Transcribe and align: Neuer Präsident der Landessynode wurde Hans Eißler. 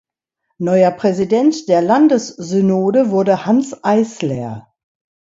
Neuer 0.57 0.89
Präsident 0.89 1.69
der 1.69 1.83
Landessynode 1.83 3.11
wurde 3.11 3.45
Hans 3.45 3.83
Eißler. 3.83 4.73